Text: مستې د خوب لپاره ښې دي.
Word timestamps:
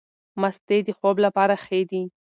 مستې 0.41 0.77
د 0.87 0.89
خوب 0.97 1.15
لپاره 1.25 1.55
ښې 1.63 1.81
دي. 1.89 2.03